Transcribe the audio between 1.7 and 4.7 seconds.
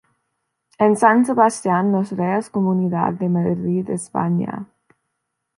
de los Reyes, Comunidad de Madrid España.